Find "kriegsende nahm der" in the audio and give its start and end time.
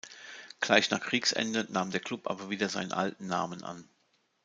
1.01-1.99